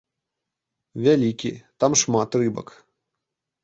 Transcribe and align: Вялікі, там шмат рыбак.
Вялікі, 1.05 1.53
там 1.83 1.91
шмат 2.05 2.29
рыбак. 2.43 2.67